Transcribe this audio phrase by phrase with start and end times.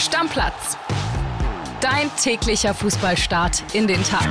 [0.00, 0.78] Stammplatz.
[1.82, 4.26] Dein täglicher Fußballstart in den Tag.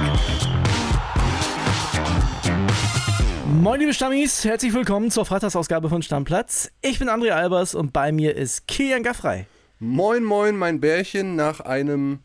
[3.61, 6.72] Moin liebe Stammis, herzlich willkommen zur Freitagsausgabe von Stammplatz.
[6.82, 9.45] Ich bin André Albers und bei mir ist Kilian Gaffrey.
[9.77, 12.21] Moin moin mein Bärchen nach einem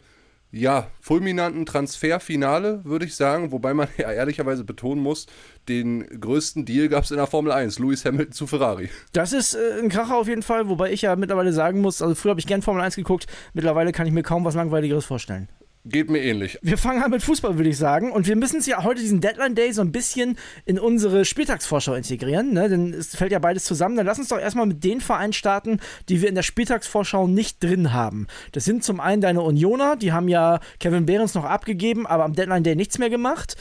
[0.55, 3.50] ja, fulminanten Transferfinale, würde ich sagen.
[3.50, 5.27] Wobei man ja ehrlicherweise betonen muss,
[5.69, 8.88] den größten Deal gab es in der Formel 1, Lewis Hamilton zu Ferrari.
[9.12, 12.14] Das ist äh, ein Kracher auf jeden Fall, wobei ich ja mittlerweile sagen muss, also
[12.14, 15.48] früher habe ich gern Formel 1 geguckt, mittlerweile kann ich mir kaum was Langweiligeres vorstellen.
[15.87, 16.59] Geht mir ähnlich.
[16.62, 18.11] Wir fangen an mit Fußball, würde ich sagen.
[18.11, 21.92] Und wir müssen es ja heute diesen Deadline Day so ein bisschen in unsere Spieltagsvorschau
[21.92, 22.70] integrieren, ne?
[22.70, 23.95] denn es fällt ja beides zusammen.
[23.95, 27.62] Dann lass uns doch erstmal mit den Vereinen starten, die wir in der Spieltagsvorschau nicht
[27.62, 28.28] drin haben.
[28.52, 32.33] Das sind zum einen deine Unioner, die haben ja Kevin Behrens noch abgegeben, aber am
[32.33, 33.55] Deadline Day nichts mehr gemacht.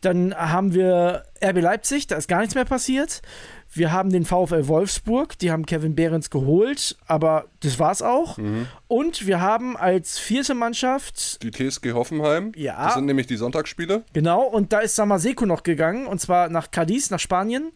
[0.00, 3.22] Dann haben wir RB Leipzig, da ist gar nichts mehr passiert.
[3.70, 8.38] Wir haben den VfL Wolfsburg, die haben Kevin Behrens geholt, aber das war's auch.
[8.38, 8.66] Mhm.
[8.86, 12.52] Und wir haben als vierte Mannschaft die TSG Hoffenheim.
[12.56, 12.84] Ja.
[12.84, 14.04] Das sind nämlich die Sonntagsspiele.
[14.12, 17.72] Genau, und da ist Samaseko noch gegangen, und zwar nach Cadiz, nach Spanien.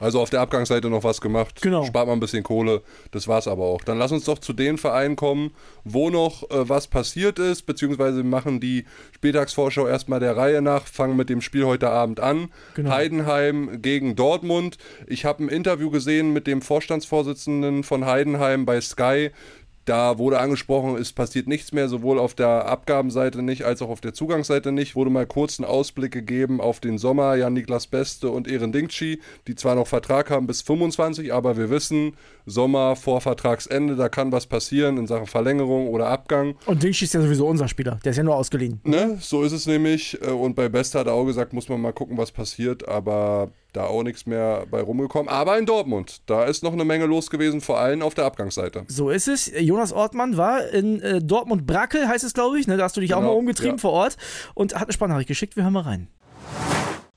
[0.00, 1.60] Also auf der Abgangsseite noch was gemacht.
[1.60, 1.84] Genau.
[1.84, 2.82] Spart man ein bisschen Kohle.
[3.10, 3.84] Das war's aber auch.
[3.84, 5.52] Dann lass uns doch zu den Vereinen kommen,
[5.84, 11.16] wo noch äh, was passiert ist, beziehungsweise machen die Spieltagsvorschau erstmal der Reihe nach, fangen
[11.16, 12.50] mit dem Spiel heute Abend an.
[12.74, 12.90] Genau.
[12.90, 14.78] Heidenheim gegen Dortmund.
[15.06, 19.30] Ich habe ein Interview gesehen mit dem Vorstandsvorsitzenden von Heidenheim bei Sky.
[19.90, 24.00] Da wurde angesprochen, es passiert nichts mehr, sowohl auf der Abgabenseite nicht als auch auf
[24.00, 24.94] der Zugangsseite nicht.
[24.94, 27.34] Wurde mal kurz einen Ausblick gegeben auf den Sommer.
[27.34, 29.18] Jan-Niklas Beste und Ehren Dingchi,
[29.48, 32.12] die zwar noch Vertrag haben bis 25, aber wir wissen,
[32.46, 36.54] Sommer vor Vertragsende, da kann was passieren in Sachen Verlängerung oder Abgang.
[36.66, 38.80] Und Dingchi ist ja sowieso unser Spieler, der ist ja nur ausgeliehen.
[38.84, 39.18] Ne?
[39.20, 40.22] So ist es nämlich.
[40.22, 42.86] Und bei Beste hat er auch gesagt, muss man mal gucken, was passiert.
[42.86, 45.28] Aber da auch nichts mehr bei rumgekommen.
[45.28, 48.84] Aber in Dortmund, da ist noch eine Menge los gewesen, vor allem auf der Abgangsseite.
[48.88, 49.50] So ist es.
[49.58, 52.66] Jonas Ortmann war in äh, Dortmund-Brackel, heißt es, glaube ich.
[52.66, 52.76] Ne?
[52.76, 53.80] Da hast du dich genau, auch mal umgetrieben ja.
[53.80, 54.16] vor Ort
[54.54, 55.56] und hat eine Sprachnachricht geschickt.
[55.56, 56.08] Wir hören mal rein.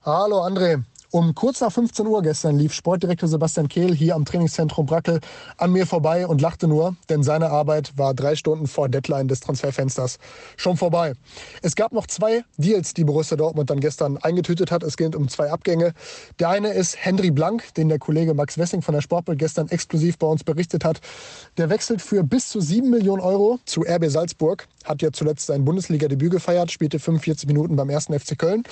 [0.06, 0.84] Hallo André,
[1.14, 5.20] um kurz nach 15 Uhr gestern lief Sportdirektor Sebastian Kehl hier am Trainingszentrum Brackel
[5.58, 9.40] an mir vorbei und lachte nur, denn seine Arbeit war drei Stunden vor Deadline des
[9.40, 10.18] Transferfensters
[10.58, 11.14] schon vorbei.
[11.62, 14.82] Es gab noch zwei Deals, die Borussia Dortmund dann gestern eingetütet hat.
[14.82, 15.94] Es geht um zwei Abgänge.
[16.40, 20.18] Der eine ist Henry Blank, den der Kollege Max Wessing von der Sportbild gestern exklusiv
[20.18, 21.00] bei uns berichtet hat.
[21.58, 25.64] Der wechselt für bis zu 7 Millionen Euro zu RB Salzburg hat ja zuletzt sein
[25.64, 28.64] Bundesliga-Debüt gefeiert, spielte 45 Minuten beim ersten FC Köln,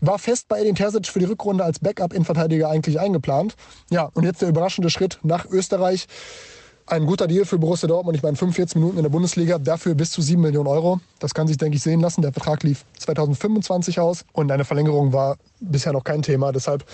[0.00, 3.54] war fest bei Edin Terzic für die Rückrunde als Backup-Innenverteidiger eigentlich eingeplant.
[3.90, 6.06] Ja, und jetzt der überraschende Schritt nach Österreich.
[6.86, 8.16] Ein guter Deal für Borussia Dortmund.
[8.16, 11.00] Ich meine, 45 Minuten in der Bundesliga, dafür bis zu 7 Millionen Euro.
[11.20, 12.22] Das kann sich, denke ich, sehen lassen.
[12.22, 16.52] Der Vertrag lief 2025 aus und eine Verlängerung war bisher noch kein Thema.
[16.52, 16.84] Deshalb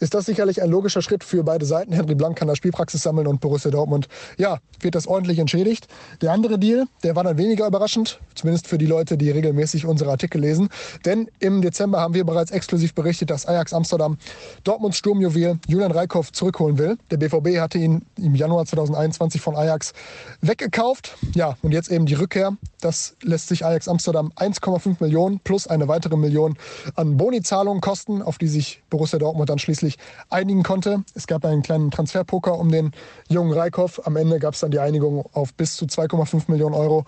[0.00, 1.92] ist das sicherlich ein logischer Schritt für beide Seiten.
[1.92, 5.88] Henry Blank kann da Spielpraxis sammeln und Borussia Dortmund, ja, wird das ordentlich entschädigt.
[6.22, 10.10] Der andere Deal, der war dann weniger überraschend, zumindest für die Leute, die regelmäßig unsere
[10.10, 10.68] Artikel lesen.
[11.04, 14.18] Denn im Dezember haben wir bereits exklusiv berichtet, dass Ajax Amsterdam
[14.64, 16.98] Dortmunds Sturmjuwel Julian Reikhoff zurückholen will.
[17.10, 19.92] Der BVB hatte ihn im Januar 2021 von Ajax
[20.40, 21.16] weggekauft.
[21.34, 22.56] Ja, und jetzt eben die Rückkehr.
[22.80, 26.56] Das lässt sich Ajax Amsterdam 1,5 Millionen plus eine weitere Million
[26.94, 29.98] an Bonizahlungen kosten auf die sich Borussia Dortmund dann schließlich
[30.30, 31.04] einigen konnte.
[31.14, 32.92] Es gab einen kleinen Transferpoker um den
[33.28, 34.06] jungen Reikhoff.
[34.06, 37.04] Am Ende gab es dann die Einigung auf bis zu 2,5 Millionen Euro.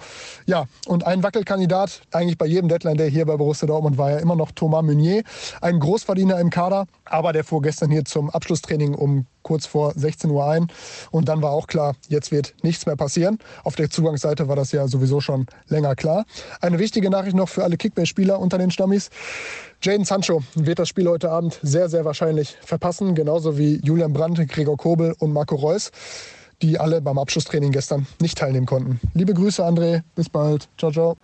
[0.47, 4.19] Ja, und ein Wackelkandidat, eigentlich bei jedem Deadline Day hier bei Borussia Dortmund, war ja
[4.19, 5.23] immer noch Thomas Meunier,
[5.61, 6.87] ein Großverdiener im Kader.
[7.05, 10.69] Aber der fuhr gestern hier zum Abschlusstraining um kurz vor 16 Uhr ein.
[11.11, 13.39] Und dann war auch klar, jetzt wird nichts mehr passieren.
[13.65, 16.25] Auf der Zugangsseite war das ja sowieso schon länger klar.
[16.61, 19.11] Eine wichtige Nachricht noch für alle Kickbase-Spieler unter den Stammis.
[19.83, 24.47] Jaden Sancho wird das Spiel heute Abend sehr, sehr wahrscheinlich verpassen, genauso wie Julian Brandt,
[24.49, 25.91] Gregor Kobel und Marco Reus,
[26.61, 29.01] die alle beim Abschlusstraining gestern nicht teilnehmen konnten.
[29.15, 30.03] Liebe Grüße, André.
[30.15, 30.69] Bis bald.
[30.77, 31.17] Ciao, ciao.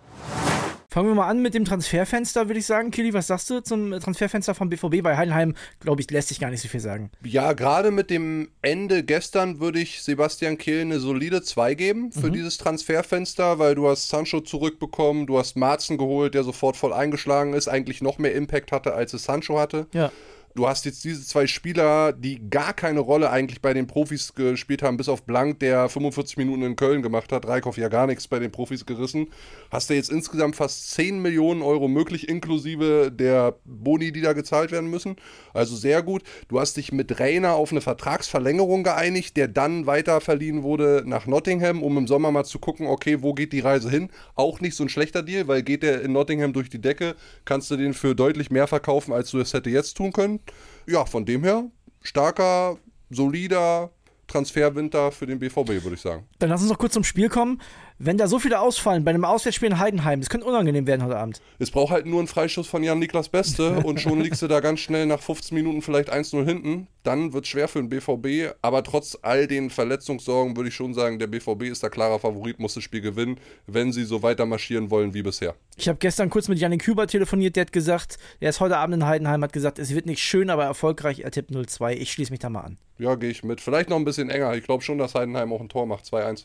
[0.96, 2.90] Fangen wir mal an mit dem Transferfenster, würde ich sagen.
[2.90, 5.02] Kili, was sagst du zum Transferfenster vom BVB?
[5.02, 7.10] Bei Heidenheim, glaube ich, lässt sich gar nicht so viel sagen.
[7.22, 12.28] Ja, gerade mit dem Ende gestern würde ich Sebastian Kehl eine solide 2 geben für
[12.28, 12.32] mhm.
[12.32, 17.52] dieses Transferfenster, weil du hast Sancho zurückbekommen, du hast Marzen geholt, der sofort voll eingeschlagen
[17.52, 19.88] ist, eigentlich noch mehr Impact hatte, als es Sancho hatte.
[19.92, 20.10] Ja
[20.56, 24.82] du hast jetzt diese zwei Spieler, die gar keine Rolle eigentlich bei den Profis gespielt
[24.82, 28.26] haben, bis auf Blank, der 45 Minuten in Köln gemacht hat, Reikhoff ja gar nichts
[28.26, 29.28] bei den Profis gerissen.
[29.70, 34.72] Hast du jetzt insgesamt fast 10 Millionen Euro möglich, inklusive der Boni, die da gezahlt
[34.72, 35.16] werden müssen.
[35.52, 36.22] Also sehr gut.
[36.48, 41.26] Du hast dich mit Rainer auf eine Vertragsverlängerung geeinigt, der dann weiter verliehen wurde nach
[41.26, 44.08] Nottingham, um im Sommer mal zu gucken, okay, wo geht die Reise hin?
[44.34, 47.14] Auch nicht so ein schlechter Deal, weil geht der in Nottingham durch die Decke,
[47.44, 50.40] kannst du den für deutlich mehr verkaufen, als du es hätte jetzt tun können
[50.86, 51.64] ja, von dem her,
[52.02, 52.78] starker,
[53.10, 53.90] solider
[54.36, 56.26] Transferwinter für den BVB, würde ich sagen.
[56.38, 57.62] Dann lass uns noch kurz zum Spiel kommen.
[57.98, 61.16] Wenn da so viele ausfallen bei einem Auswärtsspiel in Heidenheim, das könnte unangenehm werden heute
[61.16, 61.40] Abend.
[61.58, 64.80] Es braucht halt nur einen Freischuss von Jan-Niklas Beste und schon liegst du da ganz
[64.80, 66.88] schnell nach 15 Minuten vielleicht 1-0 hinten.
[67.02, 70.92] Dann wird es schwer für den BVB, aber trotz all den Verletzungssorgen würde ich schon
[70.92, 74.44] sagen, der BVB ist der klarer Favorit, muss das Spiel gewinnen, wenn sie so weiter
[74.44, 75.54] marschieren wollen wie bisher.
[75.76, 78.96] Ich habe gestern kurz mit Janik Hüber telefoniert, der hat gesagt, er ist heute Abend
[78.96, 81.92] in Heidenheim, hat gesagt, es wird nicht schön, aber erfolgreich, er tippt 0-2.
[81.92, 82.76] Ich schließe mich da mal an.
[82.98, 83.60] Ja, gehe ich mit.
[83.60, 84.54] Vielleicht noch ein bisschen enger.
[84.54, 86.04] Ich glaube schon, dass Heidenheim auch ein Tor macht.
[86.04, 86.44] 2-1.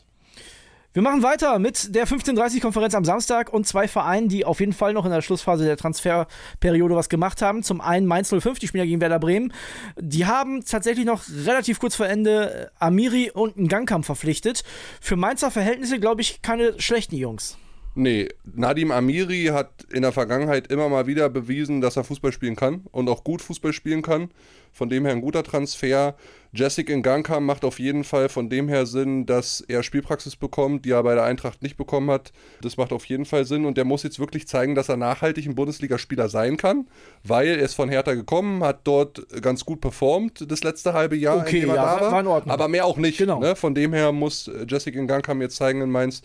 [0.94, 4.92] Wir machen weiter mit der 15:30-Konferenz am Samstag und zwei Vereinen, die auf jeden Fall
[4.92, 7.62] noch in der Schlussphase der Transferperiode was gemacht haben.
[7.62, 9.54] Zum einen Mainz 05, die spielen ja gegen Werder Bremen.
[9.98, 14.64] Die haben tatsächlich noch relativ kurz vor Ende Amiri und einen Gangkampf verpflichtet.
[15.00, 17.56] Für Mainzer Verhältnisse, glaube ich, keine schlechten Jungs.
[17.94, 22.56] Nee, Nadim Amiri hat in der Vergangenheit immer mal wieder bewiesen, dass er Fußball spielen
[22.56, 24.30] kann und auch gut Fußball spielen kann.
[24.74, 26.14] Von dem her ein guter Transfer.
[26.54, 30.92] Jessic Nganka macht auf jeden Fall von dem her Sinn, dass er Spielpraxis bekommt, die
[30.92, 32.32] er bei der Eintracht nicht bekommen hat.
[32.62, 35.44] Das macht auf jeden Fall Sinn und der muss jetzt wirklich zeigen, dass er nachhaltig
[35.44, 36.86] ein Bundesligaspieler sein kann,
[37.22, 41.36] weil er ist von Hertha gekommen, hat dort ganz gut performt das letzte halbe Jahr,
[41.36, 42.54] okay, in dem er ja, da war, war in Ordnung.
[42.54, 43.18] aber mehr auch nicht.
[43.18, 43.40] Genau.
[43.40, 43.54] Ne?
[43.54, 46.22] Von dem her muss Jessic Nganka mir zeigen in Mainz,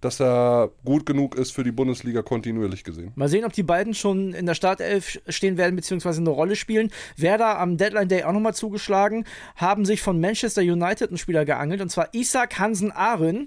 [0.00, 3.12] dass er gut genug ist für die Bundesliga kontinuierlich gesehen.
[3.14, 6.90] Mal sehen, ob die beiden schon in der Startelf stehen werden, beziehungsweise eine Rolle spielen.
[7.16, 9.24] Werder am Deadline Day auch nochmal zugeschlagen,
[9.56, 13.46] haben sich von Manchester United einen Spieler geangelt, und zwar Isaac Hansen Aren.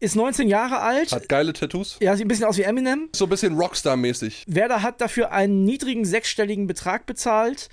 [0.00, 1.10] Ist 19 Jahre alt.
[1.10, 1.96] Hat geile Tattoos.
[2.00, 3.08] Ja, sieht ein bisschen aus wie Eminem.
[3.16, 4.44] So ein bisschen Rockstar-mäßig.
[4.46, 7.68] Werder hat dafür einen niedrigen sechsstelligen Betrag bezahlt.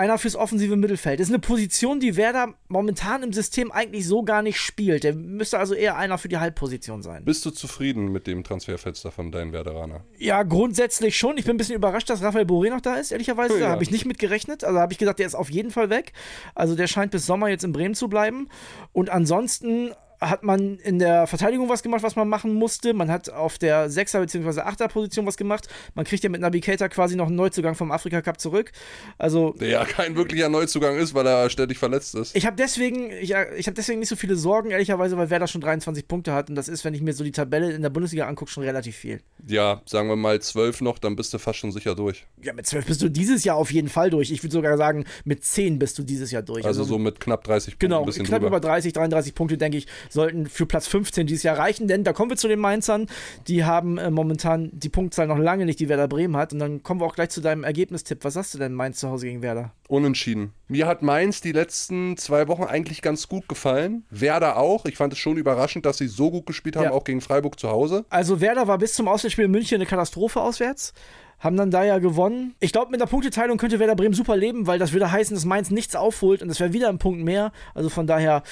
[0.00, 1.20] Einer fürs offensive Mittelfeld.
[1.20, 5.04] Das ist eine Position, die Werder momentan im System eigentlich so gar nicht spielt.
[5.04, 7.22] Der müsste also eher einer für die Halbposition sein.
[7.26, 10.02] Bist du zufrieden mit dem Transferfenster von deinen Werderaner?
[10.16, 11.36] Ja, grundsätzlich schon.
[11.36, 13.58] Ich bin ein bisschen überrascht, dass Raphael Boré noch da ist, ehrlicherweise.
[13.58, 13.66] Ja.
[13.66, 14.64] Da habe ich nicht mit gerechnet.
[14.64, 16.14] Also habe ich gesagt, der ist auf jeden Fall weg.
[16.54, 18.48] Also der scheint bis Sommer jetzt in Bremen zu bleiben.
[18.92, 19.90] Und ansonsten
[20.20, 22.92] hat man in der Verteidigung was gemacht, was man machen musste.
[22.94, 24.60] Man hat auf der 6er bzw.
[24.60, 25.68] 8er Position was gemacht.
[25.94, 28.72] Man kriegt ja mit Nabi Keita quasi noch einen Neuzugang vom Afrika Cup zurück.
[29.18, 32.36] Also Der ja kein wirklicher Neuzugang ist, weil er ständig verletzt ist.
[32.36, 35.60] ich habe deswegen, ich, ich habe deswegen nicht so viele Sorgen, ehrlicherweise, weil Werder schon
[35.60, 36.50] 23 Punkte hat.
[36.50, 38.96] Und das ist, wenn ich mir so die Tabelle in der Bundesliga angucke, schon relativ
[38.96, 39.20] viel.
[39.46, 42.26] Ja, sagen wir mal zwölf noch, dann bist du fast schon sicher durch.
[42.42, 44.30] Ja, mit 12 bist du dieses Jahr auf jeden Fall durch.
[44.30, 46.64] Ich würde sogar sagen, mit 10 bist du dieses Jahr durch.
[46.64, 48.58] Also so mit knapp 30 Punkten, Genau, ein bisschen knapp drüber.
[48.58, 52.12] über 30, 33 Punkte, denke ich, sollten für Platz 15 dieses Jahr reichen, denn da
[52.12, 53.06] kommen wir zu den Mainzern.
[53.48, 56.52] Die haben äh, momentan die Punktzahl noch lange nicht, die Werder Bremen hat.
[56.52, 58.24] Und dann kommen wir auch gleich zu deinem Ergebnistipp.
[58.24, 59.72] Was sagst du denn, Mainz zu Hause gegen Werder?
[59.88, 60.52] Unentschieden.
[60.68, 64.04] Mir hat Mainz die letzten zwei Wochen eigentlich ganz gut gefallen.
[64.10, 64.84] Werder auch.
[64.84, 66.90] Ich fand es schon überraschend, dass sie so gut gespielt haben, Ja.
[66.92, 68.04] auch gegen Freiburg zu Hause.
[68.10, 70.92] Also Werder war bis zum Auswärtsspiel in München eine Katastrophe auswärts.
[71.40, 72.54] Haben dann da ja gewonnen.
[72.60, 75.46] Ich glaube, mit der Punkteteilung könnte Werder Bremen super leben, weil das würde heißen, dass
[75.46, 77.50] Mainz nichts aufholt und es wäre wieder ein Punkt mehr.
[77.74, 78.42] Also von daher,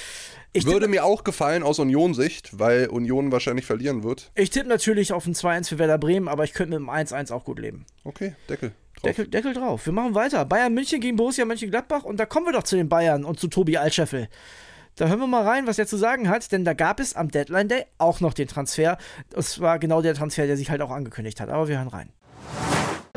[0.54, 4.30] ich Würde tippe, mir auch gefallen aus Union-Sicht, weil Union wahrscheinlich verlieren wird.
[4.34, 7.30] ich tippe natürlich auf ein 2-1 für Werder Bremen, aber ich könnte mit einem 1-1
[7.30, 7.84] auch gut leben.
[8.04, 8.72] Okay, Deckel.
[8.94, 9.02] Drauf.
[9.02, 9.84] Deckel, Deckel drauf.
[9.84, 10.44] Wir machen weiter.
[10.46, 13.48] Bayern München gegen Borussia Mönchengladbach und da kommen wir doch zu den Bayern und zu
[13.48, 14.28] Tobi Altscheffel.
[14.96, 17.30] Da hören wir mal rein, was er zu sagen hat, denn da gab es am
[17.30, 18.98] Deadline Day auch noch den Transfer.
[19.30, 21.50] Das war genau der Transfer, der sich halt auch angekündigt hat.
[21.50, 22.10] Aber wir hören rein.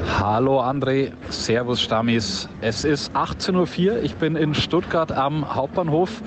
[0.08, 2.50] Hallo André, Servus Stammis.
[2.62, 6.22] Es ist 18.04 Uhr, ich bin in Stuttgart am Hauptbahnhof.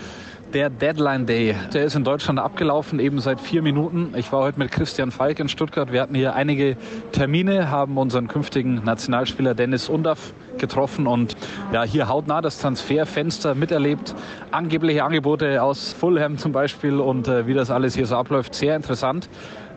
[0.53, 4.13] Der Deadline Day, der ist in Deutschland abgelaufen, eben seit vier Minuten.
[4.17, 5.91] Ich war heute mit Christian Falk in Stuttgart.
[5.91, 6.77] Wir hatten hier einige
[7.11, 11.37] Termine, haben unseren künftigen Nationalspieler Dennis Undaff getroffen und
[11.73, 14.15] ja, hier hautnah das Transferfenster miterlebt.
[14.53, 18.77] Angebliche Angebote aus Fulham zum Beispiel und äh, wie das alles hier so abläuft, sehr
[18.77, 19.29] interessant.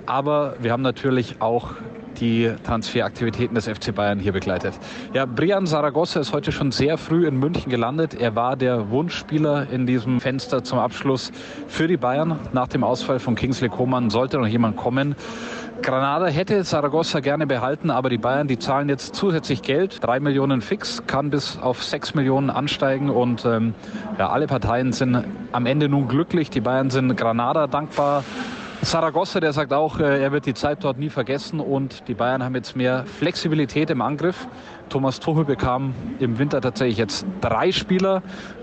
[0.06, 1.72] Aber wir haben natürlich auch
[2.20, 4.74] die Transferaktivitäten des FC Bayern hier begleitet.
[5.14, 8.14] Ja, Brian Saragossa ist heute schon sehr früh in München gelandet.
[8.14, 11.32] Er war der Wunschspieler in diesem Fenster zum Abschluss
[11.68, 12.40] für die Bayern.
[12.54, 15.16] Nach dem Ausfall von Kingsley Coman sollte noch jemand kommen.
[15.82, 20.04] Granada hätte Saragossa gerne behalten, aber die Bayern, die zahlen jetzt zusätzlich Geld.
[20.04, 23.76] Drei Millionen fix, kann bis auf sechs Millionen ansteigen und ähm,
[24.18, 26.50] ja, alle Parteien sind am Ende nun glücklich.
[26.50, 28.24] Die Bayern sind Granada dankbar.
[28.82, 32.44] Saragossa, der sagt auch, äh, er wird die Zeit dort nie vergessen und die Bayern
[32.44, 34.48] haben jetzt mehr Flexibilität im Angriff.
[34.90, 38.22] Thomas Tuchel bekam im Winter tatsächlich jetzt drei Spieler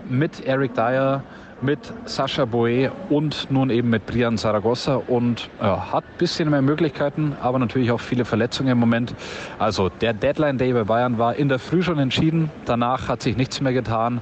[0.08, 1.22] mit Eric Dyer,
[1.60, 6.62] mit Sascha Boe und nun eben mit Brian Saragossa und ja, hat ein bisschen mehr
[6.62, 9.14] Möglichkeiten, aber natürlich auch viele Verletzungen im Moment.
[9.58, 13.36] Also der Deadline Day bei Bayern war in der Früh schon entschieden, danach hat sich
[13.36, 14.20] nichts mehr getan.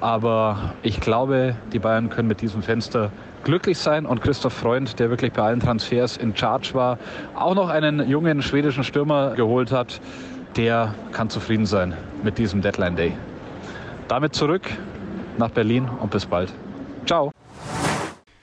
[0.00, 3.12] Aber ich glaube, die Bayern können mit diesem Fenster
[3.44, 6.98] glücklich sein und Christoph Freund, der wirklich bei allen Transfers in Charge war,
[7.34, 10.00] auch noch einen jungen schwedischen Stürmer geholt hat,
[10.56, 13.12] der kann zufrieden sein mit diesem Deadline Day.
[14.08, 14.62] Damit zurück
[15.38, 16.52] nach Berlin und bis bald.
[17.06, 17.30] Ciao.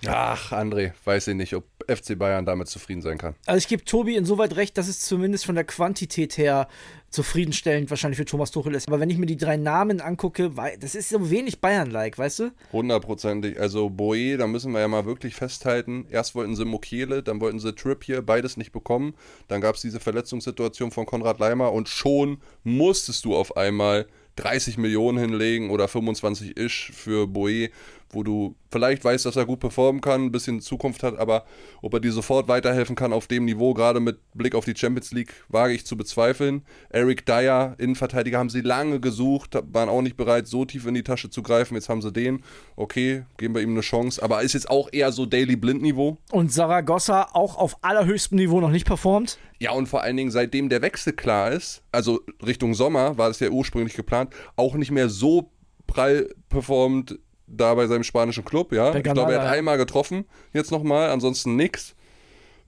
[0.08, 3.36] Ach, André, weiß ich nicht, ob FC Bayern damit zufrieden sein kann.
[3.46, 6.68] Also ich gebe Tobi insoweit recht, dass es zumindest von der Quantität her
[7.10, 8.88] zufriedenstellend wahrscheinlich für Thomas Tuchel ist.
[8.88, 12.52] Aber wenn ich mir die drei Namen angucke, das ist so wenig Bayern-like, weißt du?
[12.72, 13.60] Hundertprozentig.
[13.60, 16.06] Also Boe, da müssen wir ja mal wirklich festhalten.
[16.10, 19.16] Erst wollten sie Mokele, dann wollten sie Trip hier, beides nicht bekommen.
[19.48, 24.78] Dann gab es diese Verletzungssituation von Konrad Leimer und schon musstest du auf einmal 30
[24.78, 27.70] Millionen hinlegen oder 25 ish für Boe,
[28.12, 31.46] wo du vielleicht weißt, dass er gut performen kann, ein bisschen Zukunft hat, aber
[31.82, 35.12] ob er dir sofort weiterhelfen kann auf dem Niveau, gerade mit Blick auf die Champions
[35.12, 36.64] League, wage ich zu bezweifeln.
[36.90, 41.04] Eric Dyer, Innenverteidiger, haben sie lange gesucht, waren auch nicht bereit, so tief in die
[41.04, 41.76] Tasche zu greifen.
[41.76, 42.44] Jetzt haben sie den.
[42.76, 46.18] Okay, geben wir ihm eine Chance, aber ist jetzt auch eher so Daily Blind-Niveau.
[46.32, 49.40] Und Saragossa auch auf allerhöchstem Niveau noch nicht performt?
[49.60, 53.40] Ja, und vor allen Dingen, seitdem der Wechsel klar ist, also Richtung Sommer war es
[53.40, 55.52] ja ursprünglich geplant, auch nicht mehr so
[55.86, 58.94] prall performt da bei seinem spanischen Club, ja.
[58.96, 61.96] ich glaube, er hat einmal getroffen, jetzt nochmal, ansonsten nix.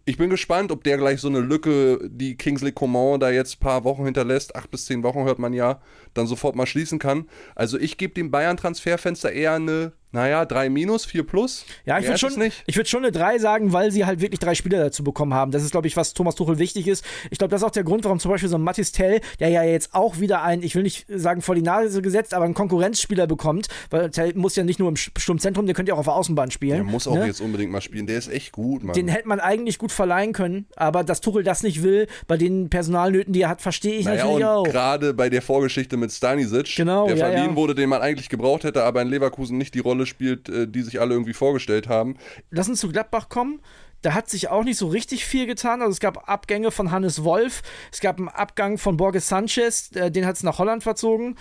[0.03, 3.59] Ich bin gespannt, ob der gleich so eine Lücke, die Kingsley Coman da jetzt ein
[3.59, 5.79] paar Wochen hinterlässt, acht bis zehn Wochen hört man ja,
[6.15, 7.29] dann sofort mal schließen kann.
[7.53, 11.65] Also ich gebe dem Bayern-Transferfenster eher eine naja, 3 minus, 4 plus.
[11.85, 14.79] Ja, ich würde schon, würd schon eine 3 sagen, weil sie halt wirklich drei Spieler
[14.79, 15.51] dazu bekommen haben.
[15.51, 17.05] Das ist, glaube ich, was Thomas Tuchel wichtig ist.
[17.29, 19.49] Ich glaube, das ist auch der Grund, warum zum Beispiel so ein Mathis Tell, der
[19.49, 22.53] ja jetzt auch wieder ein, ich will nicht sagen vor die Nase gesetzt, aber einen
[22.53, 26.05] Konkurrenzspieler bekommt, weil Tell muss ja nicht nur im Sturmzentrum, der könnte ja auch auf
[26.05, 26.75] der Außenbahn spielen.
[26.75, 27.27] Der muss auch ne?
[27.27, 28.05] jetzt unbedingt mal spielen.
[28.05, 28.93] Der ist echt gut, Mann.
[28.93, 32.69] Den hätte man eigentlich gut verleihen können, aber dass Tuchel das nicht will, bei den
[32.69, 34.63] Personalnöten, die er hat, verstehe ich naja, natürlich auch.
[34.63, 37.55] Gerade bei der Vorgeschichte mit Stanisic, genau, der ja, verliehen ja.
[37.55, 40.81] wurde, den man eigentlich gebraucht hätte, aber in Leverkusen nicht die Rolle spielt, äh, die
[40.81, 42.17] die sich alle irgendwie vorgestellt haben.
[42.49, 43.61] Lass uns zu Gladbach kommen.
[44.01, 45.81] Da hat sich auch nicht so richtig viel getan.
[45.81, 50.09] Also es gab Abgänge von Hannes Wolf, es gab einen Abgang von Borges Sanchez, äh,
[50.09, 51.37] den hat es nach Holland verzogen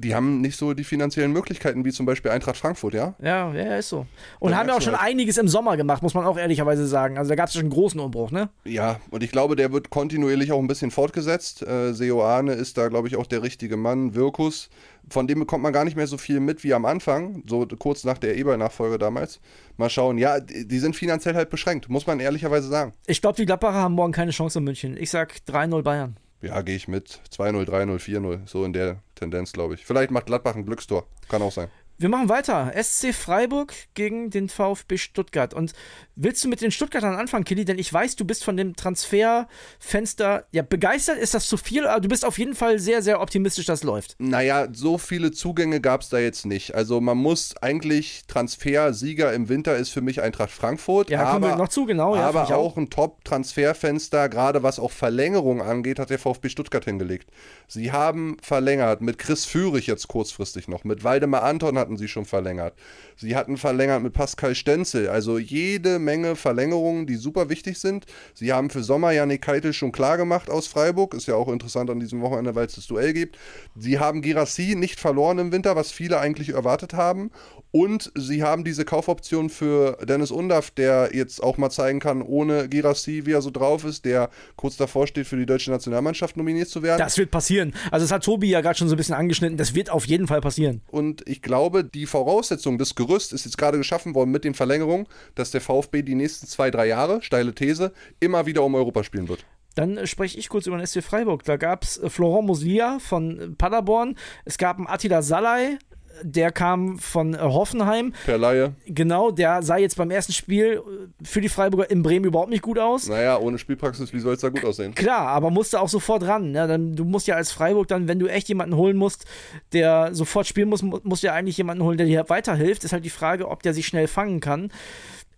[0.00, 3.14] die haben nicht so die finanziellen Möglichkeiten wie zum Beispiel Eintracht Frankfurt, ja?
[3.20, 4.06] Ja, ja, ist so.
[4.38, 5.10] Und haben ja auch schon halt.
[5.10, 7.18] einiges im Sommer gemacht, muss man auch ehrlicherweise sagen.
[7.18, 8.48] Also da gab es schon einen großen Umbruch, ne?
[8.64, 11.62] Ja, und ich glaube, der wird kontinuierlich auch ein bisschen fortgesetzt.
[11.62, 14.14] Äh, Seoane ist da, glaube ich, auch der richtige Mann.
[14.14, 14.70] Wirkus,
[15.08, 18.04] von dem bekommt man gar nicht mehr so viel mit wie am Anfang, so kurz
[18.04, 19.40] nach der Eber-Nachfolge damals.
[19.76, 20.18] Mal schauen.
[20.18, 22.92] Ja, die sind finanziell halt beschränkt, muss man ehrlicherweise sagen.
[23.06, 24.96] Ich glaube, die Gladbacher haben morgen keine Chance in München.
[24.96, 26.16] Ich sag 3-0 Bayern.
[26.42, 27.20] Ja, gehe ich mit.
[27.36, 28.40] 2-0, 3-0, 4-0.
[28.46, 29.84] So in der Tendenz, glaube ich.
[29.84, 31.06] Vielleicht macht Gladbach ein Glückstor.
[31.28, 31.68] Kann auch sein.
[32.00, 32.72] Wir machen weiter.
[32.82, 35.52] SC Freiburg gegen den VfB Stuttgart.
[35.52, 35.74] Und
[36.16, 37.66] willst du mit den Stuttgartern anfangen, Kili?
[37.66, 41.18] Denn ich weiß, du bist von dem Transferfenster ja begeistert.
[41.18, 41.86] Ist das zu viel?
[41.86, 44.16] Aber du bist auf jeden Fall sehr, sehr optimistisch, dass es läuft.
[44.18, 46.74] Naja, so viele Zugänge gab es da jetzt nicht.
[46.74, 51.10] Also man muss eigentlich Transfersieger im Winter ist für mich Eintracht Frankfurt.
[51.10, 52.16] Ja, aber, kommen wir noch zu, genau.
[52.16, 56.86] Ja, aber auch, auch ein Top-Transferfenster, gerade was auch Verlängerung angeht, hat der VfB Stuttgart
[56.86, 57.28] hingelegt.
[57.68, 62.08] Sie haben verlängert mit Chris Führig jetzt kurzfristig noch, mit Waldemar Anton hat hatten sie
[62.08, 62.74] schon verlängert.
[63.16, 65.08] Sie hatten verlängert mit Pascal Stenzel.
[65.08, 68.06] Also jede Menge Verlängerungen, die super wichtig sind.
[68.32, 71.14] Sie haben für Sommer Janik Keitel schon klar gemacht aus Freiburg.
[71.14, 73.38] Ist ja auch interessant an diesem Wochenende, weil es das Duell gibt.
[73.76, 77.32] Sie haben Girassi nicht verloren im Winter, was viele eigentlich erwartet haben.
[77.72, 82.68] Und sie haben diese Kaufoption für Dennis Undaff, der jetzt auch mal zeigen kann, ohne
[82.68, 86.68] Girassi, wie er so drauf ist, der kurz davor steht, für die deutsche Nationalmannschaft nominiert
[86.68, 86.98] zu werden.
[86.98, 87.72] Das wird passieren.
[87.92, 89.56] Also, das hat Tobi ja gerade schon so ein bisschen angeschnitten.
[89.56, 90.82] Das wird auf jeden Fall passieren.
[90.88, 95.06] Und ich glaube, die Voraussetzung des Gerüst ist jetzt gerade geschaffen worden mit den Verlängerungen,
[95.34, 99.28] dass der VfB die nächsten zwei, drei Jahre, steile These, immer wieder um Europa spielen
[99.28, 99.44] wird.
[99.74, 101.44] Dann äh, spreche ich kurz über den SC Freiburg.
[101.44, 104.16] Da gab es äh, Florent Muslia von Paderborn.
[104.44, 105.78] Es gab einen Attila Salai
[106.22, 108.12] der kam von äh, Hoffenheim.
[108.24, 108.74] Per Laie.
[108.86, 112.62] Genau, der sah jetzt beim ersten Spiel äh, für die Freiburger in Bremen überhaupt nicht
[112.62, 113.08] gut aus.
[113.08, 114.94] Naja, ohne Spielpraxis, wie soll es da gut aussehen?
[114.94, 116.52] Klar, aber musste auch sofort ran.
[116.52, 116.66] Ne?
[116.66, 119.24] Dann, du musst ja als Freiburg dann, wenn du echt jemanden holen musst,
[119.72, 122.84] der sofort spielen muss, musst du ja eigentlich jemanden holen, der dir weiterhilft.
[122.84, 124.70] Ist halt die Frage, ob der sich schnell fangen kann.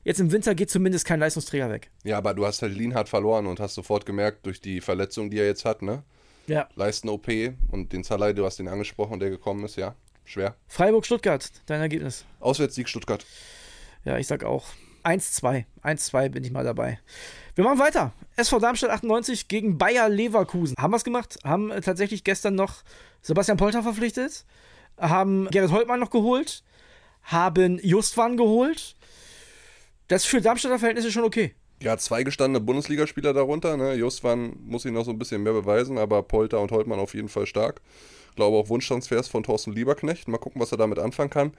[0.05, 1.91] Jetzt im Winter geht zumindest kein Leistungsträger weg.
[2.03, 5.39] Ja, aber du hast halt Lienhardt verloren und hast sofort gemerkt, durch die Verletzung, die
[5.39, 6.03] er jetzt hat, ne?
[6.49, 6.69] Ja.
[6.75, 7.29] Leisten-OP
[7.71, 9.95] und den Salai, du hast den angesprochen, der gekommen ist, ja.
[10.25, 10.57] Schwer.
[10.69, 12.25] Freiburg-Stuttgart, dein Ergebnis.
[12.41, 13.25] Auswärtssieg Stuttgart.
[14.05, 14.67] Ja, ich sag auch
[15.05, 15.65] 1-2.
[15.83, 16.99] 1-2 bin ich mal dabei.
[17.55, 18.13] Wir machen weiter.
[18.37, 20.77] SV Darmstadt 98 gegen Bayer Leverkusen.
[20.79, 21.39] Haben wir es gemacht?
[21.45, 22.83] Haben äh, tatsächlich gestern noch
[23.21, 24.45] Sebastian Polter verpflichtet.
[24.99, 26.63] Haben Gerrit Holtmann noch geholt.
[27.25, 28.97] Haben Justwan geholt.
[30.09, 31.55] Das ist für Darmstädter Verhältnisse schon okay.
[31.83, 33.77] Ja, zwei gestandene Bundesligaspieler darunter.
[33.77, 33.95] Ne?
[33.95, 37.29] Justwan muss sich noch so ein bisschen mehr beweisen, aber Polter und Holtmann auf jeden
[37.29, 37.81] Fall stark
[38.37, 40.29] glaube auch Wunschtransfers von Thorsten Lieberknecht.
[40.29, 41.53] Mal gucken, was er damit anfangen kann.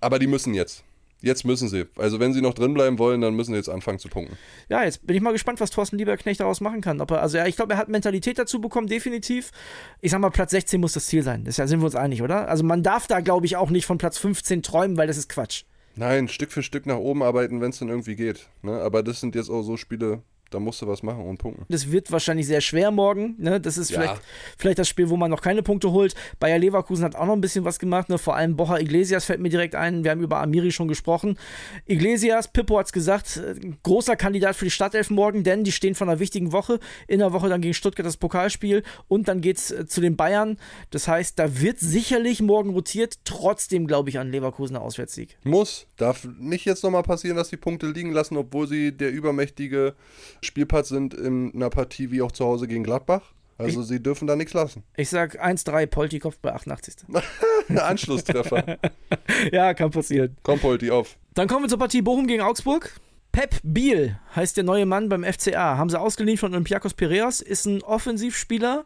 [0.00, 0.84] Aber die müssen jetzt.
[1.22, 1.86] Jetzt müssen sie.
[1.96, 4.36] Also wenn sie noch drin bleiben wollen, dann müssen sie jetzt anfangen zu punkten.
[4.68, 7.00] Ja, jetzt bin ich mal gespannt, was Thorsten Lieberknecht daraus machen kann.
[7.00, 9.52] Ob er, also ja, ich glaube, er hat Mentalität dazu bekommen, definitiv.
[10.00, 11.44] Ich sag mal, Platz 16 muss das Ziel sein.
[11.44, 12.48] Das sind wir uns einig, oder?
[12.48, 15.28] Also man darf da, glaube ich, auch nicht von Platz 15 träumen, weil das ist
[15.28, 15.62] Quatsch.
[15.94, 18.48] Nein, Stück für Stück nach oben arbeiten, wenn es dann irgendwie geht.
[18.62, 18.80] Ne?
[18.80, 20.22] Aber das sind jetzt auch so Spiele,
[20.52, 21.64] da musst du was machen und punkten.
[21.68, 23.34] Das wird wahrscheinlich sehr schwer morgen.
[23.38, 23.60] Ne?
[23.60, 24.00] Das ist Ja.
[24.00, 24.22] vielleicht,
[24.58, 26.14] vielleicht das Spiel, wo man noch keine Punkte holt.
[26.38, 28.08] Bayer Leverkusen hat auch noch ein bisschen was gemacht.
[28.08, 28.18] Ne?
[28.18, 30.04] Vor allem Bocha Iglesias fällt mir direkt ein.
[30.04, 31.38] Wir haben über Amiri schon gesprochen.
[31.86, 35.94] Iglesias, Pippo hat es gesagt, äh, großer Kandidat für die Startelf morgen, denn die stehen
[35.94, 36.78] vor einer wichtigen Woche.
[37.08, 40.58] In der Woche dann gegen Stuttgart das Pokalspiel und dann geht es zu den Bayern.
[40.90, 43.18] Das heißt, da wird sicherlich morgen rotiert.
[43.24, 45.36] Trotzdem glaube ich an Leverkusener Auswärtssieg.
[45.44, 45.86] Muss.
[45.96, 49.94] Darf nicht jetzt nochmal passieren, dass die Punkte liegen lassen, obwohl sie der übermächtige
[50.42, 53.32] Spielpart sind in einer Partie wie auch zu Hause gegen Gladbach.
[53.58, 54.82] Also sie dürfen da nichts lassen.
[54.96, 56.94] Ich sag 1-3, Polti Kopf bei 88.
[57.76, 58.78] Anschlusstreffer.
[59.52, 60.36] ja, kann passieren.
[60.42, 61.16] Komm, Polti, auf.
[61.34, 62.92] Dann kommen wir zur Partie Bochum gegen Augsburg.
[63.30, 65.76] Pep Biel heißt der neue Mann beim FCA.
[65.76, 67.40] Haben sie ausgeliehen von Olympiakos Piraeus.
[67.40, 68.84] Ist ein Offensivspieler.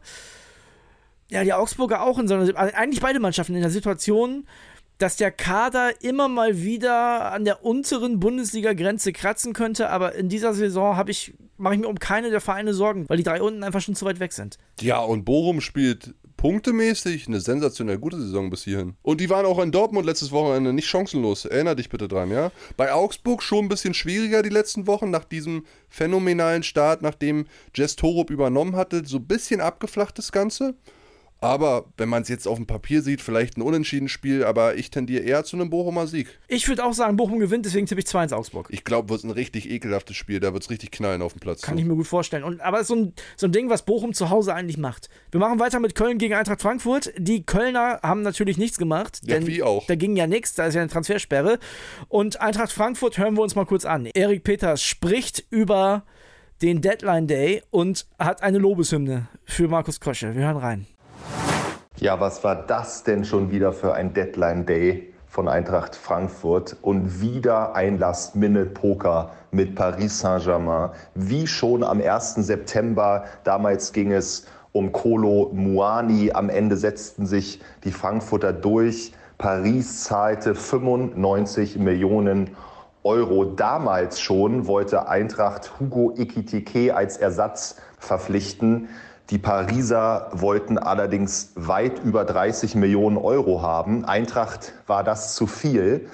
[1.29, 4.47] Ja, die Augsburger auch in so einer, also eigentlich beide Mannschaften in der Situation,
[4.97, 9.89] dass der Kader immer mal wieder an der unteren Bundesliga-Grenze kratzen könnte.
[9.89, 13.17] Aber in dieser Saison habe ich, mache ich mir um keine der Vereine Sorgen, weil
[13.17, 14.57] die drei unten einfach schon zu weit weg sind.
[14.79, 18.95] Ja, und Bochum spielt punktemäßig eine sensationell gute Saison bis hierhin.
[19.01, 21.45] Und die waren auch in Dortmund letztes Wochenende nicht chancenlos.
[21.45, 22.51] Erinner dich bitte dran, ja?
[22.77, 27.95] Bei Augsburg schon ein bisschen schwieriger die letzten Wochen nach diesem phänomenalen Start, nachdem Jess
[27.95, 29.03] Torup übernommen hatte.
[29.05, 30.75] So ein bisschen abgeflacht das Ganze.
[31.39, 34.89] Aber wenn man es jetzt auf dem Papier sieht, vielleicht ein unentschieden Spiel, aber ich
[34.89, 36.27] tendiere eher zu einem Bochumer Sieg.
[36.47, 38.67] Ich würde auch sagen, Bochum gewinnt, deswegen tippe ich 2 ins Augsburg.
[38.71, 40.39] Ich glaube, wird ein richtig ekelhaftes Spiel.
[40.39, 41.61] Da wird es richtig knallen auf dem Platz.
[41.61, 42.43] Kann ich mir gut vorstellen.
[42.43, 45.09] Und, aber es ist so ein, so ein Ding, was Bochum zu Hause eigentlich macht.
[45.31, 47.13] Wir machen weiter mit Köln gegen Eintracht Frankfurt.
[47.17, 49.21] Die Kölner haben natürlich nichts gemacht.
[49.23, 49.85] Ja, denn wie auch.
[49.85, 51.59] Da ging ja nichts, da ist ja eine Transfersperre.
[52.07, 54.07] Und Eintracht Frankfurt hören wir uns mal kurz an.
[54.07, 56.03] Erik Peters spricht über
[56.61, 60.35] den Deadline Day und hat eine Lobeshymne für Markus Krösche.
[60.35, 60.87] Wir hören rein.
[61.99, 67.21] Ja, was war das denn schon wieder für ein Deadline Day von Eintracht Frankfurt und
[67.21, 70.91] wieder ein Last-Minute-Poker mit Paris Saint-Germain.
[71.15, 72.35] Wie schon am 1.
[72.35, 76.33] September, damals ging es um Kolo Muani.
[76.33, 79.11] Am Ende setzten sich die Frankfurter durch.
[79.39, 82.51] Paris zahlte 95 Millionen
[83.01, 83.43] Euro.
[83.43, 88.87] Damals schon wollte Eintracht Hugo Ekitike als Ersatz verpflichten.
[89.29, 94.05] Die Pariser wollten allerdings weit über 30 Millionen Euro haben.
[94.05, 96.07] Eintracht war das zu viel.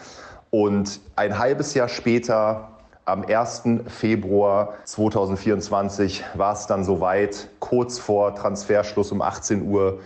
[0.49, 2.69] Und ein halbes Jahr später,
[3.05, 3.63] am 1.
[3.85, 7.49] Februar 2024, war es dann soweit.
[7.59, 9.99] Kurz vor Transferschluss um 18 Uhr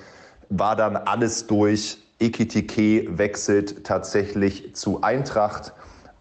[0.50, 2.00] war dann alles durch.
[2.20, 5.72] Ekitike wechselt tatsächlich zu Eintracht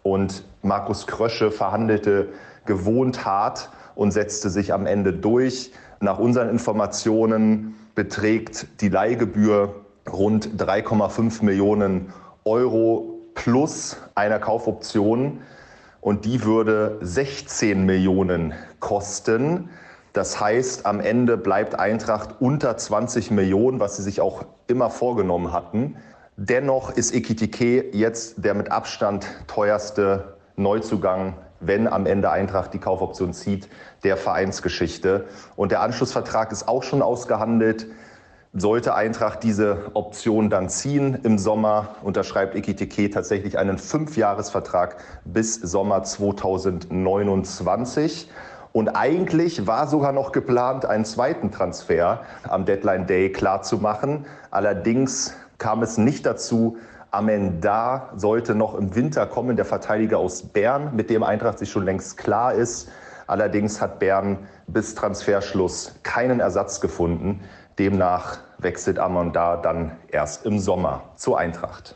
[0.03, 2.29] und Markus Krösche verhandelte
[2.65, 5.71] gewohnt hart und setzte sich am Ende durch.
[5.99, 9.73] Nach unseren Informationen beträgt die Leihgebühr
[10.11, 12.13] rund 3,5 Millionen
[12.45, 15.41] Euro plus einer Kaufoption
[16.01, 19.69] und die würde 16 Millionen kosten.
[20.13, 25.51] Das heißt, am Ende bleibt Eintracht unter 20 Millionen, was sie sich auch immer vorgenommen
[25.51, 25.97] hatten.
[26.37, 33.33] Dennoch ist Ekitike jetzt der mit Abstand teuerste Neuzugang, wenn am Ende Eintracht die Kaufoption
[33.33, 33.67] zieht,
[34.03, 35.25] der Vereinsgeschichte.
[35.55, 37.87] Und der Anschlussvertrag ist auch schon ausgehandelt.
[38.53, 46.03] Sollte Eintracht diese Option dann ziehen im Sommer, unterschreibt Ekitike tatsächlich einen Fünfjahresvertrag bis Sommer
[46.03, 48.29] 2029.
[48.71, 54.25] Und eigentlich war sogar noch geplant, einen zweiten Transfer am Deadline Day klarzumachen.
[54.51, 56.77] Allerdings kam es nicht dazu.
[57.17, 61.83] Amenda sollte noch im Winter kommen, der Verteidiger aus Bern, mit dem Eintracht sich schon
[61.83, 62.89] längst klar ist.
[63.25, 67.41] Allerdings hat Bern bis Transferschluss keinen Ersatz gefunden.
[67.79, 71.95] Demnach wechselt Amanda dann erst im Sommer zur Eintracht.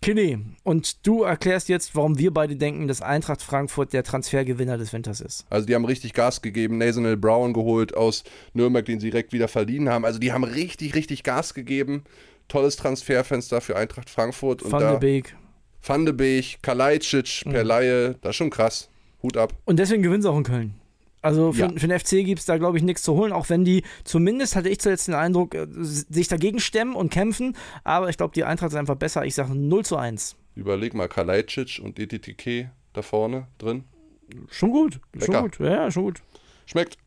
[0.00, 4.92] Kini, und du erklärst jetzt, warum wir beide denken, dass Eintracht Frankfurt der Transfergewinner des
[4.92, 5.46] Winters ist.
[5.48, 8.22] Also die haben richtig Gas gegeben, Nathaniel Brown geholt aus
[8.52, 10.04] Nürnberg, den sie direkt wieder verliehen haben.
[10.04, 12.04] Also die haben richtig, richtig Gas gegeben.
[12.48, 14.62] Tolles Transferfenster für Eintracht Frankfurt.
[14.62, 15.36] Und Van de da Beek.
[15.82, 18.88] Van de Beek, Kalajdzic per Laie, das ist schon krass.
[19.22, 19.52] Hut ab.
[19.64, 20.74] Und deswegen gewinnen sie auch in Köln.
[21.22, 21.68] Also für, Ja.
[21.70, 24.56] für den FC gibt es da, glaube ich, nichts zu holen, auch wenn die zumindest,
[24.56, 27.56] hatte ich zuletzt den Eindruck, äh, sich dagegen stemmen und kämpfen.
[27.82, 29.24] Aber ich glaube, die Eintracht ist einfach besser.
[29.24, 30.36] Ich sage 0 zu 1.
[30.54, 33.84] Überleg mal, Kalajdzic und ETTK da vorne drin.
[34.50, 35.00] Schon gut.
[35.14, 35.32] Lecker.
[35.32, 35.58] Schon gut.
[35.60, 36.22] Ja, ja, schon gut.
[36.66, 36.98] Schmeckt.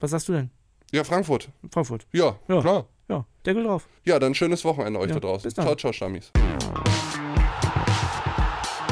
[0.00, 0.50] Was sagst du denn?
[0.90, 1.50] Ja, Frankfurt.
[1.70, 2.06] Frankfurt.
[2.12, 2.60] Ja, Ja.
[2.62, 2.86] klar.
[3.08, 3.88] Ja, Deckel drauf.
[4.04, 5.44] Ja, dann schönes Wochenende euch Ja, da draußen.
[5.44, 5.64] bis dann.
[5.64, 6.30] Ciao, ciao, Stammis.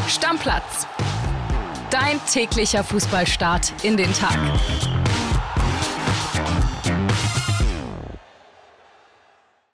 [0.08, 0.86] Stammplatz.
[1.90, 4.38] Dein täglicher Fußballstart in den Tag.